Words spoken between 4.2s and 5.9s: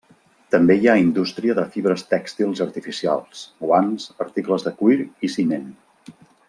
articles de cuir i ciment.